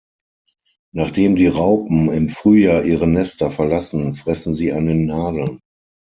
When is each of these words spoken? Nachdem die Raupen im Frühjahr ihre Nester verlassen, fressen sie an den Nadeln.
Nachdem 0.95 1.35
die 1.35 1.45
Raupen 1.45 2.11
im 2.11 2.29
Frühjahr 2.29 2.83
ihre 2.83 3.05
Nester 3.05 3.51
verlassen, 3.51 4.15
fressen 4.15 4.55
sie 4.55 4.73
an 4.73 4.87
den 4.87 5.05
Nadeln. 5.05 5.59